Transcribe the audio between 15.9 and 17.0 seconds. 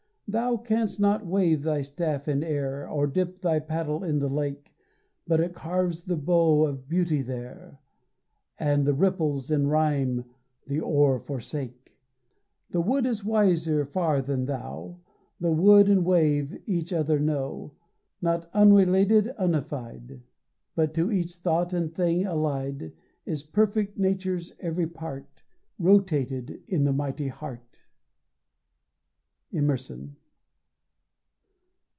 wave each